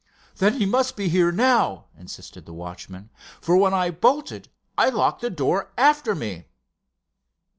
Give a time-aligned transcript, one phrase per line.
[0.37, 5.21] "Then he must be here now," insisted the watchman, "for when I bolted I locked
[5.21, 6.47] the door after me."